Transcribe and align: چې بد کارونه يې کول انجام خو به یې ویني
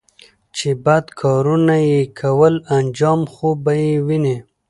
چې 0.55 0.69
بد 0.85 1.05
کارونه 1.21 1.75
يې 1.89 2.01
کول 2.19 2.53
انجام 2.77 3.21
خو 3.33 3.47
به 3.63 3.73
یې 3.83 3.91
ویني 4.07 4.37